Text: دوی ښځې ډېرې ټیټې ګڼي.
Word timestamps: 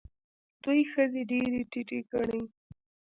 دوی 0.63 0.79
ښځې 0.91 1.21
ډېرې 1.31 1.61
ټیټې 1.71 1.99
ګڼي. 2.11 2.41